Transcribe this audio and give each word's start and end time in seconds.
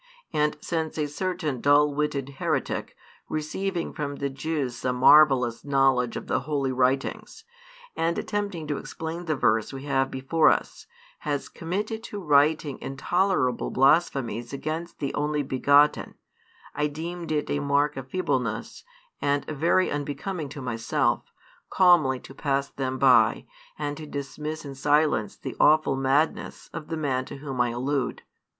And 0.33 0.57
since 0.61 0.97
a 0.97 1.07
certain 1.07 1.61
dull 1.61 1.93
witted 1.93 2.27
heretic, 2.39 2.95
receiving 3.29 3.93
from 3.93 4.15
the 4.15 4.31
Jews 4.31 4.75
some 4.77 4.95
marvellous 4.95 5.63
knowledge 5.63 6.17
of 6.17 6.25
the 6.25 6.39
holy 6.39 6.71
writings, 6.71 7.43
and 7.95 8.17
attempting 8.17 8.65
to 8.69 8.77
explain 8.79 9.25
the 9.25 9.35
verse 9.35 9.71
we 9.71 9.83
have 9.83 10.09
before 10.09 10.49
us, 10.49 10.87
has 11.19 11.47
committed 11.49 12.01
to 12.05 12.19
writing 12.19 12.79
intolerable 12.81 13.69
blasphemies 13.69 14.51
against 14.51 14.97
the 14.97 15.13
Only 15.13 15.43
begotten, 15.43 16.15
I 16.73 16.87
deemed 16.87 17.31
it 17.31 17.51
a 17.51 17.59
mark 17.59 17.95
of 17.95 18.09
feebleness, 18.09 18.83
and 19.21 19.45
very 19.45 19.91
unbecoming 19.91 20.49
to 20.49 20.63
myself, 20.63 21.31
calmly 21.69 22.19
to 22.21 22.33
pass 22.33 22.69
them 22.69 22.97
by, 22.97 23.45
and 23.77 23.95
to 23.97 24.07
dismiss 24.07 24.65
in 24.65 24.73
silence 24.73 25.35
the 25.35 25.55
awful 25.59 25.95
madness 25.95 26.71
of 26.73 26.87
the 26.87 26.97
man 26.97 27.23
to 27.25 27.37
whom 27.37 27.61
I 27.61 27.69
allude. 27.69 28.23